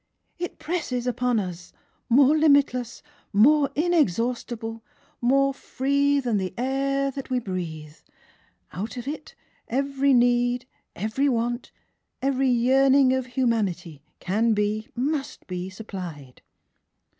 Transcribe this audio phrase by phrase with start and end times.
[0.45, 1.73] "It presses upon us,
[2.09, 4.83] more limitless, more inexhaustible,
[5.21, 7.95] more free than the air that we breathe
[8.71, 9.35] i Out of it
[9.67, 11.71] every need, every want,
[12.19, 16.41] every yearning of human ity can be, must be, supplied.